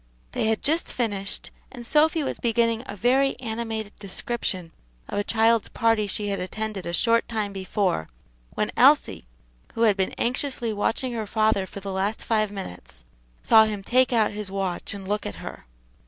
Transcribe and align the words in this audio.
They 0.31 0.47
had 0.47 0.63
just 0.63 0.91
finished, 0.91 1.51
and 1.71 1.85
Sophy 1.85 2.23
was 2.23 2.39
beginning 2.39 2.81
a 2.87 2.95
very 2.95 3.39
animated 3.39 3.93
description 3.99 4.71
of 5.07 5.19
a 5.19 5.23
child's 5.23 5.69
party 5.69 6.07
she 6.07 6.29
had 6.29 6.39
attended 6.39 6.87
a 6.87 6.91
short 6.91 7.27
time 7.29 7.53
before, 7.53 8.09
when 8.55 8.71
Elsie, 8.75 9.27
who 9.75 9.83
had 9.83 9.95
been 9.95 10.15
anxiously 10.17 10.73
watching 10.73 11.11
her 11.13 11.27
father 11.27 11.67
for 11.67 11.81
the 11.81 11.93
last 11.93 12.23
five 12.23 12.51
minutes, 12.51 13.05
saw 13.43 13.65
him 13.65 13.83
take 13.83 14.11
out 14.11 14.31
his 14.31 14.49
watch 14.49 14.95
and 14.95 15.07
look 15.07 15.23
at 15.23 15.35
her. 15.35 15.67